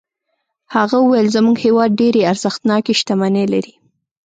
هغه 0.75 0.97
وویل 0.99 1.27
زموږ 1.35 1.57
هېواد 1.65 1.91
ډېرې 1.99 2.21
ارزښتناکې 2.31 2.93
شتمنۍ 2.99 3.45
لري. 3.53 3.73